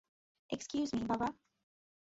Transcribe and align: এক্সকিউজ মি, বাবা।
এক্সকিউজ 0.49 0.89
মি, 0.93 1.03
বাবা। 1.07 1.27